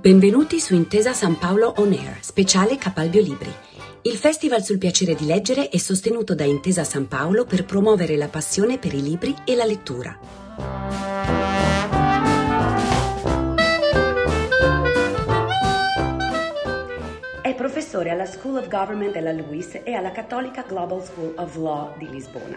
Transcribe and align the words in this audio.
Benvenuti 0.00 0.60
su 0.60 0.74
Intesa 0.74 1.12
San 1.12 1.38
Paolo 1.38 1.74
On 1.78 1.90
Air, 1.90 2.18
speciale 2.20 2.76
Capalbio 2.76 3.20
Libri. 3.20 3.52
Il 4.02 4.14
Festival 4.14 4.62
sul 4.62 4.78
piacere 4.78 5.16
di 5.16 5.26
leggere 5.26 5.70
è 5.70 5.76
sostenuto 5.78 6.36
da 6.36 6.44
Intesa 6.44 6.84
San 6.84 7.08
Paolo 7.08 7.44
per 7.44 7.64
promuovere 7.64 8.16
la 8.16 8.28
passione 8.28 8.78
per 8.78 8.94
i 8.94 9.02
libri 9.02 9.34
e 9.44 9.56
la 9.56 9.64
lettura. 9.64 10.16
È 17.42 17.54
professore 17.56 18.10
alla 18.10 18.26
School 18.26 18.58
of 18.58 18.68
Government 18.68 19.12
della 19.12 19.32
LUIS 19.32 19.80
e 19.82 19.94
alla 19.94 20.12
Cattolica 20.12 20.62
Global 20.62 21.02
School 21.02 21.34
of 21.38 21.56
Law 21.56 21.98
di 21.98 22.08
Lisbona. 22.08 22.56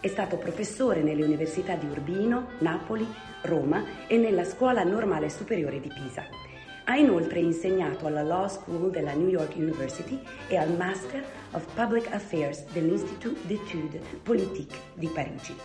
È 0.00 0.08
stato 0.08 0.36
professore 0.36 1.00
nelle 1.00 1.24
università 1.24 1.76
di 1.76 1.86
Urbino, 1.86 2.48
Napoli, 2.58 3.08
Roma 3.40 3.82
e 4.06 4.18
nella 4.18 4.44
Scuola 4.44 4.82
Normale 4.82 5.30
Superiore 5.30 5.80
di 5.80 5.88
Pisa. 5.88 6.52
Ha 6.86 6.96
inoltre 6.96 7.38
insegnato 7.38 8.06
alla 8.06 8.22
Law 8.22 8.46
School 8.46 8.90
della 8.90 9.14
New 9.14 9.28
York 9.28 9.56
University 9.56 10.20
e 10.48 10.58
al 10.58 10.76
Master 10.76 11.24
of 11.52 11.66
Public 11.74 12.12
Affairs 12.12 12.64
dell'Institut 12.72 13.38
d'études 13.46 14.02
politiques 14.22 14.78
di 14.92 15.06
Parigi. 15.08 15.56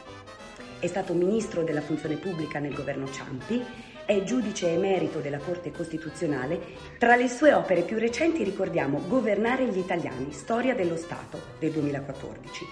È 0.79 0.87
stato 0.87 1.13
ministro 1.13 1.63
della 1.63 1.81
funzione 1.81 2.15
pubblica 2.15 2.59
nel 2.59 2.73
governo 2.73 3.11
Ciampi, 3.11 3.61
è 4.05 4.23
giudice 4.23 4.69
emerito 4.69 5.19
della 5.19 5.39
Corte 5.39 5.71
Costituzionale. 5.71 6.57
Tra 6.97 7.17
le 7.17 7.27
sue 7.27 7.51
opere 7.53 7.81
più 7.81 7.97
recenti 7.97 8.43
ricordiamo 8.45 9.03
Governare 9.05 9.65
gli 9.65 9.77
italiani, 9.77 10.31
storia 10.31 10.73
dello 10.73 10.95
Stato 10.95 11.39
del 11.59 11.71
2014, 11.71 12.65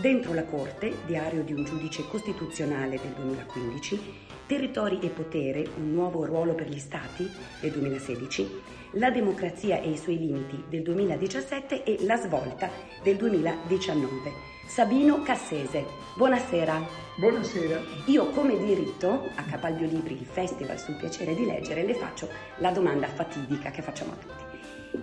Dentro 0.00 0.32
la 0.32 0.44
Corte, 0.44 0.94
diario 1.06 1.42
di 1.42 1.52
un 1.52 1.64
giudice 1.64 2.06
costituzionale 2.06 3.00
del 3.02 3.10
2015, 3.16 4.26
Territori 4.46 5.00
e 5.00 5.08
potere, 5.08 5.68
un 5.76 5.90
nuovo 5.90 6.24
ruolo 6.24 6.54
per 6.54 6.68
gli 6.68 6.78
Stati 6.78 7.28
del 7.60 7.72
2016, 7.72 8.48
La 8.92 9.10
democrazia 9.10 9.80
e 9.80 9.90
i 9.90 9.96
suoi 9.96 10.18
limiti 10.18 10.62
del 10.68 10.82
2017 10.82 11.82
e 11.82 11.96
La 12.04 12.16
svolta 12.16 12.70
del 13.02 13.16
2019. 13.16 14.30
Sabino 14.68 15.20
Cassese, 15.22 15.84
buonasera. 16.14 16.80
Buonasera. 17.16 17.80
Io 18.06 18.30
come 18.30 18.56
diritto 18.56 19.28
a 19.34 19.42
Capalbio 19.50 19.88
Libri, 19.88 20.14
il 20.14 20.26
festival 20.26 20.78
sul 20.78 20.94
piacere 20.94 21.34
di 21.34 21.44
leggere, 21.44 21.84
le 21.84 21.94
faccio 21.94 22.28
la 22.58 22.70
domanda 22.70 23.08
fatidica 23.08 23.72
che 23.72 23.82
facciamo 23.82 24.12
a 24.12 24.16
tutti. 24.16 24.47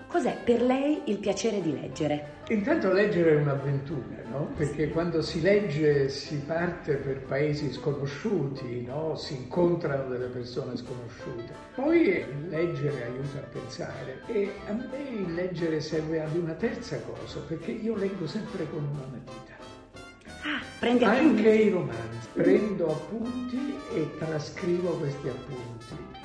Cos'è 0.07 0.37
per 0.43 0.61
lei 0.61 1.01
il 1.05 1.17
piacere 1.19 1.61
di 1.61 1.73
leggere? 1.79 2.33
Intanto 2.49 2.91
leggere 2.91 3.31
è 3.31 3.35
un'avventura, 3.35 4.23
no? 4.29 4.49
Perché 4.55 4.89
quando 4.89 5.21
si 5.21 5.41
legge 5.41 6.09
si 6.09 6.37
parte 6.37 6.95
per 6.95 7.21
paesi 7.21 7.71
sconosciuti, 7.71 8.83
no? 8.83 9.15
Si 9.15 9.35
incontrano 9.35 10.09
delle 10.09 10.27
persone 10.27 10.77
sconosciute. 10.77 11.53
Poi 11.75 12.23
leggere 12.49 13.03
aiuta 13.03 13.39
a 13.39 13.47
pensare 13.51 14.21
e 14.27 14.51
a 14.67 14.73
me 14.73 15.09
il 15.09 15.33
leggere 15.33 15.81
serve 15.81 16.21
ad 16.21 16.35
una 16.35 16.53
terza 16.53 16.99
cosa, 17.01 17.39
perché 17.47 17.71
io 17.71 17.95
leggo 17.95 18.27
sempre 18.27 18.67
con 18.69 18.83
una 18.83 19.05
matita. 19.11 19.53
Ah, 20.43 20.61
prende 20.79 21.05
appunti? 21.05 21.47
Anche 21.47 21.49
i 21.49 21.69
romanzi. 21.69 22.27
Prendo 22.33 22.91
appunti 22.91 23.75
e 23.93 24.17
trascrivo 24.17 24.91
questi 24.97 25.27
appunti. 25.27 26.23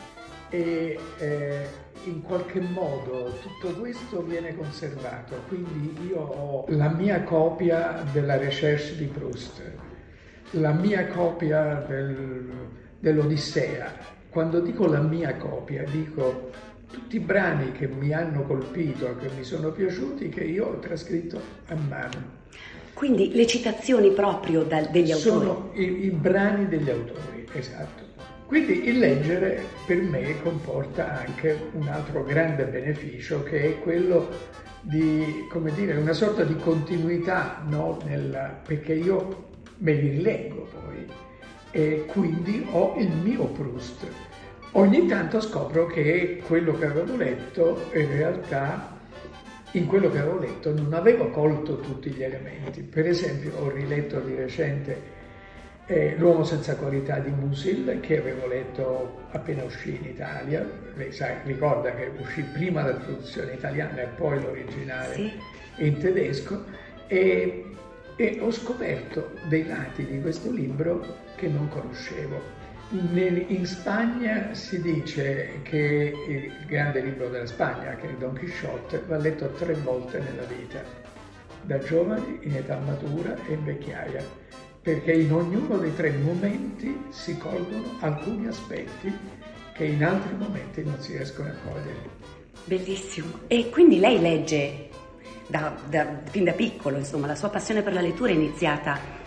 E, 0.50 0.98
eh, 1.18 1.66
in 2.04 2.22
qualche 2.22 2.60
modo 2.60 3.38
tutto 3.42 3.78
questo 3.78 4.22
viene 4.22 4.56
conservato, 4.56 5.36
quindi 5.48 6.08
io 6.08 6.18
ho 6.18 6.64
la 6.68 6.88
mia 6.88 7.22
copia 7.22 8.04
della 8.12 8.36
Recherche 8.36 8.96
di 8.96 9.04
Proust, 9.04 9.62
la 10.52 10.72
mia 10.72 11.06
copia 11.08 11.84
del, 11.86 12.48
dell'Odissea. 12.98 13.92
Quando 14.30 14.60
dico 14.60 14.86
la 14.86 15.00
mia 15.02 15.36
copia, 15.36 15.84
dico 15.84 16.50
tutti 16.90 17.16
i 17.16 17.20
brani 17.20 17.72
che 17.72 17.86
mi 17.86 18.12
hanno 18.12 18.42
colpito, 18.44 19.16
che 19.16 19.28
mi 19.36 19.44
sono 19.44 19.70
piaciuti, 19.70 20.28
che 20.28 20.44
io 20.44 20.66
ho 20.66 20.78
trascritto 20.78 21.40
a 21.66 21.74
mano. 21.74 22.38
Quindi 22.94 23.32
le 23.34 23.46
citazioni 23.46 24.10
proprio 24.10 24.62
da, 24.62 24.82
degli 24.82 25.12
autori? 25.12 25.46
Sono 25.46 25.70
i, 25.74 26.04
i 26.06 26.10
brani 26.10 26.66
degli 26.66 26.90
autori, 26.90 27.46
esatto. 27.52 28.08
Quindi 28.50 28.88
il 28.88 28.98
leggere 28.98 29.62
per 29.86 30.02
me 30.02 30.42
comporta 30.42 31.20
anche 31.20 31.68
un 31.74 31.86
altro 31.86 32.24
grande 32.24 32.64
beneficio 32.64 33.44
che 33.44 33.60
è 33.60 33.78
quello 33.78 34.28
di, 34.80 35.46
come 35.48 35.72
dire, 35.72 35.94
una 35.94 36.12
sorta 36.12 36.42
di 36.42 36.56
continuità, 36.56 37.62
no? 37.68 38.00
Nella, 38.06 38.60
perché 38.66 38.94
io 38.94 39.50
me 39.76 39.92
li 39.92 40.08
rileggo 40.08 40.66
poi 40.72 41.06
e 41.70 42.06
quindi 42.06 42.66
ho 42.72 42.96
il 42.98 43.12
mio 43.22 43.44
Proust. 43.44 44.04
Ogni 44.72 45.06
tanto 45.06 45.40
scopro 45.40 45.86
che 45.86 46.42
quello 46.44 46.76
che 46.76 46.86
avevo 46.86 47.14
letto 47.14 47.84
in 47.92 48.08
realtà 48.08 48.98
in 49.74 49.86
quello 49.86 50.10
che 50.10 50.18
avevo 50.18 50.40
letto 50.40 50.74
non 50.74 50.92
avevo 50.92 51.30
colto 51.30 51.78
tutti 51.78 52.10
gli 52.10 52.24
elementi. 52.24 52.82
Per 52.82 53.06
esempio 53.06 53.52
ho 53.60 53.70
riletto 53.70 54.18
di 54.18 54.34
recente 54.34 55.19
eh, 55.90 56.14
L'uomo 56.18 56.44
senza 56.44 56.76
qualità 56.76 57.18
di 57.18 57.30
Musil, 57.30 57.98
che 58.00 58.18
avevo 58.18 58.46
letto 58.46 59.22
appena 59.32 59.64
uscì 59.64 59.96
in 60.00 60.08
Italia. 60.08 60.64
Lei 60.94 61.10
sa, 61.10 61.42
ricorda 61.42 61.92
che 61.92 62.12
uscì 62.16 62.42
prima 62.42 62.84
la 62.84 62.94
traduzione 62.94 63.54
italiana 63.54 64.02
e 64.02 64.06
poi 64.06 64.40
l'originale 64.40 65.14
sì. 65.14 65.32
in 65.78 65.98
tedesco. 65.98 66.64
E, 67.08 67.64
e 68.14 68.38
ho 68.40 68.52
scoperto 68.52 69.32
dei 69.48 69.66
lati 69.66 70.06
di 70.06 70.20
questo 70.20 70.52
libro 70.52 71.04
che 71.34 71.48
non 71.48 71.68
conoscevo. 71.68 72.58
In 72.90 73.66
Spagna 73.66 74.54
si 74.54 74.80
dice 74.80 75.60
che 75.62 76.14
il 76.28 76.66
grande 76.66 77.00
libro 77.00 77.28
della 77.28 77.46
Spagna, 77.46 77.96
che 77.96 78.10
è 78.10 78.14
Don 78.16 78.36
Quixote, 78.36 79.02
va 79.08 79.16
letto 79.16 79.48
tre 79.54 79.74
volte 79.74 80.20
nella 80.20 80.44
vita, 80.44 80.82
da 81.62 81.78
giovani, 81.78 82.38
in 82.42 82.54
età 82.54 82.78
matura 82.78 83.36
e 83.48 83.54
in 83.54 83.64
vecchiaia 83.64 84.39
perché 84.82 85.12
in 85.12 85.32
ognuno 85.32 85.76
dei 85.76 85.94
tre 85.94 86.10
momenti 86.10 87.04
si 87.10 87.36
colgono 87.36 87.96
alcuni 88.00 88.46
aspetti 88.46 89.12
che 89.74 89.84
in 89.84 90.04
altri 90.04 90.34
momenti 90.36 90.82
non 90.82 90.98
si 91.00 91.12
riescono 91.12 91.48
a 91.48 91.54
cogliere. 91.64 92.18
Bellissimo. 92.64 93.40
E 93.46 93.68
quindi 93.70 93.98
lei 93.98 94.20
legge 94.20 94.88
da, 95.46 95.74
da, 95.88 96.20
fin 96.24 96.44
da 96.44 96.52
piccolo, 96.52 96.96
insomma, 96.96 97.26
la 97.26 97.34
sua 97.34 97.48
passione 97.48 97.82
per 97.82 97.92
la 97.92 98.00
lettura 98.00 98.30
è 98.30 98.34
iniziata 98.34 99.18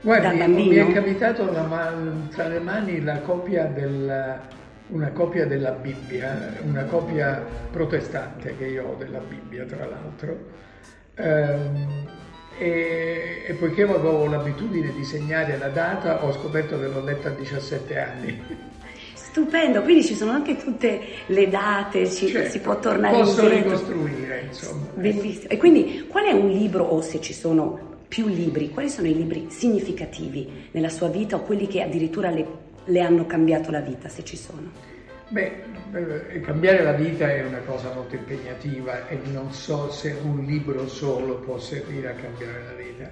Guardi, 0.00 0.38
da 0.38 0.44
bambino? 0.44 0.84
mi 0.84 0.90
è 0.90 0.94
capitato 0.94 1.50
la, 1.50 1.94
tra 2.30 2.46
le 2.46 2.60
mani 2.60 3.02
la 3.02 3.18
copia 3.20 3.64
del, 3.64 4.40
una 4.88 5.10
copia 5.10 5.46
della 5.46 5.72
Bibbia, 5.72 6.54
una 6.64 6.84
copia 6.84 7.44
protestante 7.70 8.56
che 8.56 8.66
io 8.66 8.86
ho 8.86 8.94
della 8.94 9.18
Bibbia, 9.18 9.64
tra 9.64 9.86
l'altro. 9.86 10.66
Um, 11.18 12.16
e, 12.58 13.44
e, 13.46 13.54
poiché 13.54 13.82
avevo 13.82 14.26
l'abitudine 14.26 14.92
di 14.92 15.04
segnare 15.04 15.56
la 15.58 15.68
data 15.68 16.24
ho 16.24 16.32
scoperto 16.32 16.78
che 16.78 16.86
l'ho 16.88 17.02
letta 17.02 17.28
a 17.28 17.32
17 17.32 17.98
anni. 17.98 18.42
Stupendo, 19.14 19.82
quindi 19.82 20.04
ci 20.04 20.14
sono 20.14 20.32
anche 20.32 20.56
tutte 20.56 21.00
le 21.26 21.48
date, 21.48 22.10
ci, 22.10 22.28
cioè, 22.28 22.48
si 22.48 22.58
può 22.60 22.78
tornare 22.78 23.16
posso 23.18 23.42
indietro. 23.42 23.70
Posso 23.70 23.92
ricostruire, 23.92 24.44
insomma. 24.46 24.86
Bellissimo. 24.94 25.48
E 25.50 25.56
quindi 25.56 26.06
qual 26.08 26.24
è 26.24 26.32
un 26.32 26.48
libro, 26.48 26.84
o 26.84 27.00
se 27.00 27.20
ci 27.20 27.32
sono 27.32 27.96
più 28.08 28.26
libri, 28.26 28.70
quali 28.70 28.88
sono 28.88 29.06
i 29.06 29.14
libri 29.14 29.46
significativi 29.50 30.68
nella 30.72 30.88
sua 30.88 31.08
vita 31.08 31.36
o 31.36 31.42
quelli 31.42 31.66
che 31.66 31.82
addirittura 31.82 32.30
le, 32.30 32.46
le 32.84 33.00
hanno 33.00 33.26
cambiato 33.26 33.70
la 33.70 33.80
vita, 33.80 34.08
se 34.08 34.24
ci 34.24 34.36
sono? 34.36 34.96
Beh, 35.30 35.62
eh, 35.92 36.40
cambiare 36.40 36.82
la 36.82 36.92
vita 36.92 37.30
è 37.30 37.44
una 37.44 37.58
cosa 37.58 37.92
molto 37.92 38.14
impegnativa 38.14 39.06
e 39.08 39.20
non 39.30 39.52
so 39.52 39.90
se 39.90 40.18
un 40.22 40.42
libro 40.42 40.88
solo 40.88 41.40
può 41.40 41.58
servire 41.58 42.08
a 42.08 42.14
cambiare 42.14 42.64
la 42.64 42.72
vita, 42.72 43.10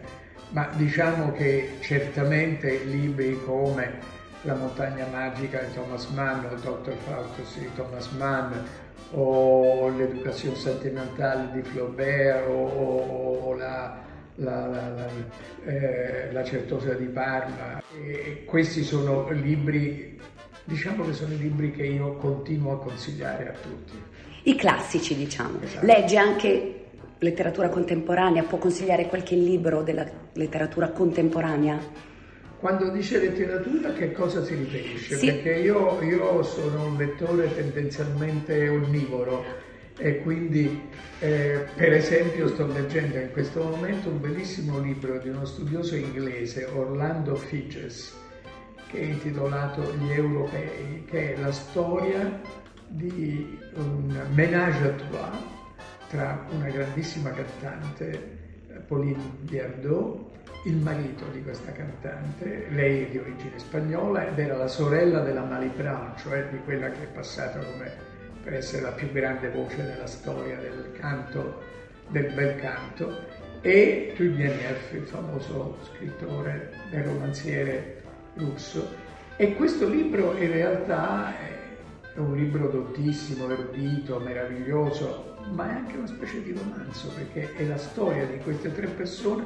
ma 0.50 0.66
diciamo 0.76 1.32
che 1.32 1.76
certamente 1.80 2.84
libri 2.84 3.38
come 3.44 4.14
La 4.42 4.54
montagna 4.54 5.06
magica 5.10 5.58
di 5.60 5.74
Thomas 5.74 6.06
Mann 6.06 6.44
o 6.46 6.54
Dr. 6.54 6.94
Faustus 7.04 7.58
di 7.58 7.70
Thomas 7.74 8.08
Mann 8.12 8.52
o 9.10 9.88
L'educazione 9.90 10.56
sentimentale 10.56 11.50
di 11.52 11.62
Flaubert 11.68 12.46
o, 12.48 12.52
o, 12.52 13.34
o 13.44 13.54
la, 13.54 13.98
la, 14.36 14.66
la, 14.66 15.08
eh, 15.64 16.32
la, 16.32 16.44
Certosa 16.44 16.94
di 16.94 17.06
Parma. 17.06 17.82
E 17.92 18.44
questi 18.46 18.82
sono 18.84 19.28
libri 19.30 20.18
Diciamo 20.66 21.04
che 21.04 21.12
sono 21.12 21.32
i 21.32 21.38
libri 21.38 21.70
che 21.70 21.86
io 21.86 22.14
continuo 22.16 22.72
a 22.72 22.78
consigliare 22.78 23.48
a 23.48 23.52
tutti. 23.52 23.94
I 24.42 24.56
classici, 24.56 25.14
diciamo. 25.14 25.60
Esatto. 25.62 25.86
Legge 25.86 26.16
anche 26.16 26.84
letteratura 27.18 27.68
contemporanea, 27.68 28.42
può 28.42 28.58
consigliare 28.58 29.06
qualche 29.06 29.36
libro 29.36 29.82
della 29.82 30.04
letteratura 30.32 30.90
contemporanea? 30.90 31.78
Quando 32.58 32.90
dice 32.90 33.20
letteratura 33.20 33.92
che 33.92 34.10
cosa 34.10 34.44
si 34.44 34.56
riferisce? 34.56 35.16
Sì. 35.16 35.26
Perché 35.26 35.54
io, 35.54 36.02
io, 36.02 36.42
sono 36.42 36.86
un 36.86 36.96
lettore 36.96 37.54
tendenzialmente 37.54 38.68
onnivoro 38.68 39.44
e 39.98 40.18
quindi 40.18 40.82
eh, 41.20 41.64
per 41.76 41.92
esempio 41.92 42.48
sto 42.48 42.66
leggendo 42.66 43.18
in 43.18 43.30
questo 43.30 43.62
momento 43.62 44.08
un 44.08 44.20
bellissimo 44.20 44.80
libro 44.80 45.18
di 45.18 45.28
uno 45.28 45.44
studioso 45.44 45.94
inglese, 45.94 46.64
Orlando 46.64 47.36
Fidges, 47.36 48.14
che 48.88 48.98
è 48.98 49.04
intitolato 49.04 49.94
Gli 49.96 50.12
europei, 50.12 51.04
che 51.06 51.34
è 51.34 51.40
la 51.40 51.52
storia 51.52 52.40
di 52.88 53.58
un 53.74 54.26
ménage 54.32 54.84
à 54.84 54.90
trois 54.90 55.54
tra 56.08 56.46
una 56.50 56.68
grandissima 56.68 57.30
cantante, 57.30 58.36
Pauline 58.86 59.22
Biardot, 59.40 60.34
il 60.64 60.76
marito 60.76 61.24
di 61.32 61.42
questa 61.42 61.72
cantante, 61.72 62.66
lei 62.70 63.04
è 63.04 63.08
di 63.08 63.18
origine 63.18 63.58
spagnola 63.58 64.28
ed 64.28 64.38
era 64.38 64.56
la 64.56 64.68
sorella 64.68 65.20
della 65.20 65.42
Malibran, 65.42 66.14
cioè 66.16 66.46
di 66.50 66.58
quella 66.64 66.90
che 66.90 67.02
è 67.02 67.06
passata 67.06 67.58
come 67.58 67.92
per 68.42 68.54
essere 68.54 68.82
la 68.82 68.92
più 68.92 69.10
grande 69.10 69.50
voce 69.50 69.82
della 69.82 70.06
storia 70.06 70.56
del 70.58 70.92
canto, 70.98 71.62
del 72.08 72.32
bel 72.32 72.56
canto, 72.60 73.12
e 73.60 74.12
Turgenev, 74.14 74.92
il 74.92 75.06
famoso 75.06 75.78
scrittore 75.82 76.72
del 76.90 77.02
romanziere 77.02 78.02
russo. 78.36 79.04
E 79.36 79.54
questo 79.54 79.88
libro 79.88 80.36
in 80.36 80.50
realtà 80.50 81.38
è 81.38 82.18
un 82.18 82.34
libro 82.34 82.68
dottissimo, 82.68 83.50
erudito, 83.50 84.18
meraviglioso, 84.18 85.36
ma 85.50 85.68
è 85.68 85.72
anche 85.74 85.96
una 85.96 86.06
specie 86.06 86.42
di 86.42 86.52
romanzo 86.52 87.08
perché 87.08 87.54
è 87.54 87.66
la 87.66 87.76
storia 87.76 88.24
di 88.26 88.38
queste 88.38 88.72
tre 88.72 88.86
persone 88.86 89.44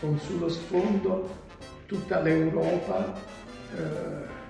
con 0.00 0.18
sullo 0.18 0.48
sfondo 0.48 1.40
tutta 1.86 2.20
l'Europa, 2.20 3.12
eh, 3.76 4.40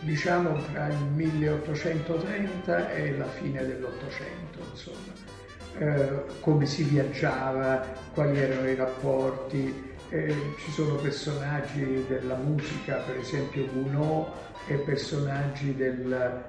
diciamo 0.00 0.56
tra 0.72 0.86
il 0.86 1.04
1830 1.14 2.92
e 2.92 3.16
la 3.16 3.26
fine 3.26 3.66
dell'Ottocento, 3.66 4.58
insomma. 4.70 5.26
Eh, 5.78 6.40
come 6.40 6.66
si 6.66 6.84
viaggiava, 6.84 7.84
quali 8.14 8.38
erano 8.38 8.68
i 8.68 8.74
rapporti, 8.74 9.87
eh, 10.10 10.34
ci 10.58 10.70
sono 10.70 10.94
personaggi 10.96 12.04
della 12.08 12.36
musica, 12.36 12.96
per 12.96 13.18
esempio 13.18 13.66
Gounod, 13.72 14.26
e 14.66 14.74
personaggi 14.76 15.74
del, 15.74 16.44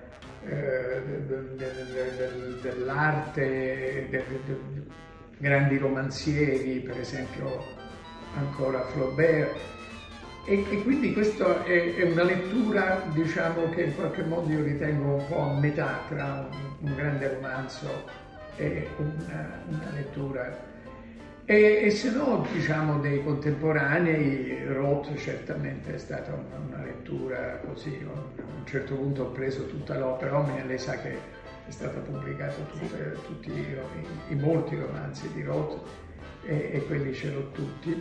eh, 0.46 1.02
del, 1.28 1.56
del, 1.56 2.60
dell'arte, 2.62 4.10
grandi 5.38 5.78
romanzieri, 5.78 6.80
per 6.80 7.00
esempio 7.00 7.64
ancora 8.36 8.82
Flaubert. 8.82 9.58
E, 10.46 10.66
e 10.70 10.82
quindi 10.84 11.14
questa 11.14 11.64
è, 11.64 11.96
è, 11.96 12.04
una 12.04 12.24
lettura, 12.24 13.04
diciamo, 13.14 13.70
che 13.70 13.84
in 13.84 13.96
qualche 13.96 14.24
modo 14.24 14.52
io 14.52 14.64
ritengo 14.64 15.16
un 15.16 15.28
po' 15.28 15.42
a 15.42 15.60
metà 15.60 16.00
tra 16.08 16.50
un, 16.50 16.90
un 16.90 16.96
grande 16.96 17.34
romanzo 17.34 17.88
e 18.56 18.88
una, 18.98 19.62
una 19.68 19.92
lettura 19.94 20.69
e, 21.52 21.86
e, 21.86 21.90
se 21.90 22.12
no, 22.12 22.46
diciamo, 22.54 23.00
dei 23.00 23.24
contemporanei, 23.24 24.68
Roth 24.68 25.16
certamente 25.16 25.96
è 25.96 25.98
stata 25.98 26.32
una, 26.32 26.64
una 26.68 26.84
lettura 26.84 27.60
così, 27.66 28.06
a 28.08 28.12
un 28.12 28.66
certo 28.66 28.94
punto 28.94 29.24
ho 29.24 29.32
preso 29.32 29.66
tutta 29.66 29.98
l'opera 29.98 30.38
Omnia, 30.38 30.64
lei 30.66 30.78
sa 30.78 31.00
che 31.02 31.18
è 31.68 31.72
stata 31.72 32.02
pubblicata 32.02 32.54
tutte, 32.72 33.18
tutti 33.26 33.50
i, 33.50 33.66
i, 34.28 34.36
molti 34.36 34.76
romanzi 34.76 35.28
di 35.34 35.42
Roth 35.42 35.80
e, 36.44 36.70
e 36.72 36.86
quelli 36.86 37.16
ce 37.16 37.32
l'ho 37.32 37.50
tutti, 37.52 38.00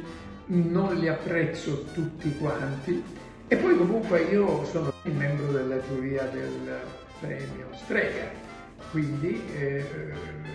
non 0.48 0.96
li 0.96 1.08
apprezzo 1.08 1.84
tutti 1.94 2.36
quanti. 2.36 3.02
E 3.48 3.56
poi 3.56 3.78
comunque 3.78 4.24
io 4.24 4.62
sono 4.66 4.92
membro 5.04 5.52
della 5.52 5.80
giuria 5.86 6.24
del 6.24 6.82
premio 7.18 7.68
Strega 7.72 8.47
quindi 8.90 9.40
eh, 9.56 9.84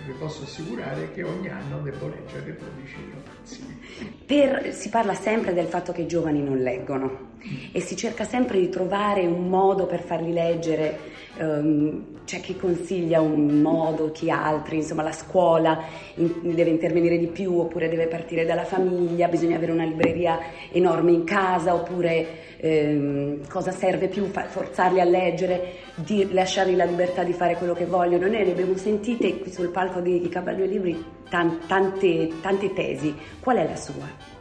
vi 0.06 0.12
posso 0.18 0.42
assicurare 0.42 1.12
che 1.12 1.22
ogni 1.22 1.48
anno 1.48 1.80
devo 1.80 2.08
leggere 2.08 2.56
12 2.56 2.96
romanzi. 3.12 3.78
Per, 4.26 4.72
si 4.72 4.88
parla 4.88 5.14
sempre 5.14 5.54
del 5.54 5.66
fatto 5.66 5.92
che 5.92 6.02
i 6.02 6.06
giovani 6.06 6.42
non 6.42 6.58
leggono 6.58 7.32
e 7.72 7.80
si 7.80 7.96
cerca 7.96 8.24
sempre 8.24 8.58
di 8.58 8.68
trovare 8.68 9.26
un 9.26 9.48
modo 9.48 9.86
per 9.86 10.02
farli 10.02 10.32
leggere, 10.32 10.98
um, 11.38 12.04
c'è 12.24 12.40
chi 12.40 12.56
consiglia 12.56 13.20
un 13.20 13.60
modo, 13.60 14.10
chi 14.10 14.30
altri, 14.30 14.76
insomma 14.76 15.02
la 15.02 15.12
scuola 15.12 15.84
in, 16.14 16.54
deve 16.54 16.70
intervenire 16.70 17.18
di 17.18 17.26
più 17.26 17.58
oppure 17.58 17.88
deve 17.88 18.06
partire 18.06 18.44
dalla 18.44 18.64
famiglia, 18.64 19.28
bisogna 19.28 19.56
avere 19.56 19.72
una 19.72 19.84
libreria 19.84 20.38
enorme 20.72 21.12
in 21.12 21.24
casa 21.24 21.74
oppure 21.74 22.56
ehm, 22.56 23.46
cosa 23.48 23.70
serve 23.70 24.08
più, 24.08 24.24
forzarli 24.26 25.00
a 25.00 25.04
leggere, 25.04 25.72
di 25.94 26.32
lasciargli 26.32 26.74
la 26.74 26.84
libertà 26.84 27.22
di 27.22 27.32
fare 27.32 27.56
quello 27.56 27.74
che 27.74 27.84
vogliono. 27.84 28.26
Noi 28.26 28.44
ne 28.44 28.50
abbiamo 28.50 28.76
sentite 28.76 29.38
qui 29.38 29.52
sul 29.52 29.68
palco 29.68 30.00
di, 30.00 30.20
di 30.20 30.28
Cavallo 30.28 30.64
Libri 30.64 31.04
tante, 31.28 32.30
tante 32.40 32.72
tesi. 32.72 33.14
Qual 33.40 33.56
è 33.56 33.66
la 33.66 33.76
sua? 33.76 34.32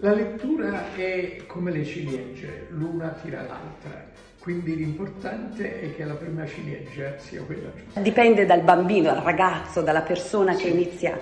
La 0.00 0.12
lettura 0.12 0.94
è 0.94 1.44
come 1.46 1.72
le 1.72 1.84
ciliegie, 1.84 2.68
l'una 2.70 3.08
tira 3.20 3.42
l'altra, 3.42 4.06
quindi 4.38 4.76
l'importante 4.76 5.80
è 5.80 5.94
che 5.94 6.04
la 6.04 6.14
prima 6.14 6.46
ciliegia 6.46 7.18
sia 7.18 7.42
quella 7.42 7.70
giusta. 7.74 8.00
Dipende 8.00 8.46
dal 8.46 8.62
bambino, 8.62 9.12
dal 9.12 9.22
ragazzo, 9.22 9.82
dalla 9.82 10.02
persona 10.02 10.54
sì. 10.54 10.62
che 10.62 10.68
inizia 10.68 11.18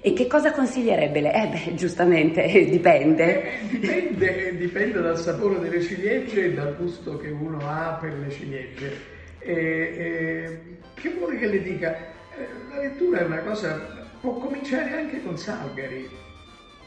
e 0.00 0.12
che 0.12 0.28
cosa 0.28 0.52
consiglierebbe 0.52 1.20
lei? 1.20 1.32
Eh 1.32 1.48
beh, 1.48 1.74
giustamente, 1.74 2.46
dipende. 2.70 3.42
Eh, 3.42 3.68
dipende. 3.68 4.56
Dipende 4.56 5.00
dal 5.00 5.18
sapore 5.18 5.58
delle 5.58 5.82
ciliegie 5.82 6.46
e 6.46 6.54
dal 6.54 6.76
gusto 6.76 7.16
che 7.16 7.28
uno 7.28 7.58
ha 7.68 7.98
per 8.00 8.14
le 8.14 8.30
ciliegie. 8.30 9.16
E, 9.40 9.52
e, 9.52 10.60
che 10.94 11.10
vuole 11.10 11.36
che 11.36 11.46
le 11.46 11.62
dica? 11.62 11.96
Eh, 11.96 12.46
la 12.70 12.80
lettura 12.80 13.20
è 13.20 13.24
una 13.24 13.40
cosa, 13.40 14.06
può 14.20 14.34
cominciare 14.34 14.92
anche 14.92 15.22
con 15.22 15.36
Salgari. 15.36 16.08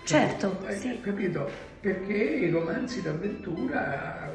Certo, 0.04 0.58
eh, 0.68 0.76
sì. 0.76 1.00
Capito? 1.02 1.50
Perché 1.82 2.14
i 2.14 2.50
romanzi 2.50 3.02
d'avventura 3.02 4.32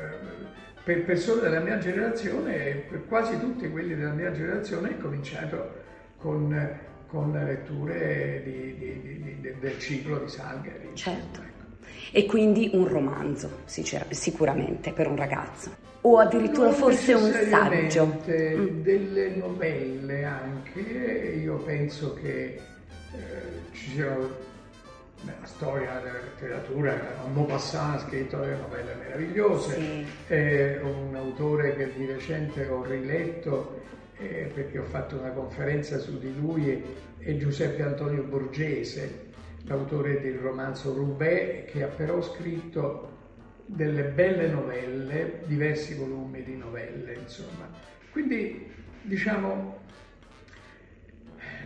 per 0.86 1.02
persone 1.02 1.40
della 1.40 1.58
mia 1.58 1.78
generazione, 1.78 2.84
per 2.88 3.08
quasi 3.08 3.36
tutti 3.40 3.68
quelli 3.68 3.96
della 3.96 4.12
mia 4.12 4.30
generazione, 4.30 4.90
è 4.90 4.98
cominciato 4.98 5.82
con 6.16 6.54
con 7.06 7.32
le 7.32 7.44
letture 7.44 8.42
di, 8.44 8.76
di, 8.76 9.40
di, 9.40 9.54
del 9.58 9.78
ciclo 9.78 10.18
di 10.18 10.28
Salgari. 10.28 10.90
Certo. 10.94 11.40
Ecco. 11.40 11.54
E 12.12 12.26
quindi 12.26 12.70
un 12.72 12.86
romanzo, 12.86 13.62
sicuramente, 13.64 14.92
per 14.92 15.08
un 15.08 15.16
ragazzo. 15.16 15.70
O 16.02 16.18
addirittura 16.18 16.68
non 16.68 16.76
forse 16.76 17.14
un 17.14 17.32
saggio. 17.48 18.20
Mm. 18.28 18.82
Delle 18.82 19.36
novelle 19.36 20.24
anche, 20.24 20.80
io 21.42 21.56
penso 21.56 22.14
che 22.14 22.60
eh, 23.12 23.20
ci 23.72 23.90
siano 23.90 24.54
nella 25.22 25.46
storia 25.46 26.00
della 26.00 26.20
letteratura, 26.20 26.94
Maupassant 27.32 27.96
ha 27.96 28.06
scritto 28.06 28.38
delle 28.38 28.56
novelle 28.56 28.94
meravigliose, 28.94 29.74
sì. 29.74 30.06
è 30.26 30.80
un 30.82 31.14
autore 31.14 31.74
che 31.76 31.92
di 31.94 32.06
recente 32.06 32.66
ho 32.68 32.84
riletto 32.84 33.82
eh, 34.18 34.50
perché 34.52 34.78
ho 34.78 34.84
fatto 34.84 35.16
una 35.16 35.30
conferenza 35.30 35.98
su 35.98 36.18
di 36.18 36.34
lui, 36.38 36.82
è 37.18 37.36
Giuseppe 37.36 37.82
Antonio 37.82 38.22
Borgese, 38.22 39.24
l'autore 39.64 40.20
del 40.20 40.38
romanzo 40.38 40.94
Roubaix, 40.94 41.70
che 41.70 41.82
ha 41.82 41.88
però 41.88 42.22
scritto 42.22 43.14
delle 43.66 44.04
belle 44.04 44.48
novelle, 44.48 45.40
diversi 45.46 45.94
volumi 45.94 46.42
di 46.44 46.56
novelle, 46.56 47.14
insomma. 47.14 47.68
Quindi, 48.12 48.70
diciamo, 49.02 49.78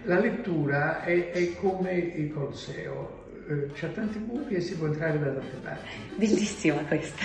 la 0.05 0.19
lettura 0.19 1.05
è, 1.05 1.31
è 1.31 1.55
come 1.57 1.93
il 1.93 2.33
Colosseo, 2.33 3.29
eh, 3.51 3.71
c'ha 3.75 3.89
tanti 3.89 4.19
buchi 4.19 4.55
e 4.55 4.61
si 4.61 4.77
può 4.77 4.87
entrare 4.87 5.19
da 5.19 5.31
tante 5.31 5.57
parti. 5.63 5.89
Bellissima 6.15 6.83
questa. 6.87 7.25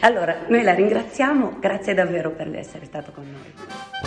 Allora, 0.00 0.46
noi 0.48 0.62
la 0.62 0.74
ringraziamo, 0.74 1.58
grazie 1.60 1.92
davvero 1.92 2.30
per 2.30 2.54
essere 2.54 2.86
stato 2.86 3.10
con 3.12 3.24
noi. 3.24 4.05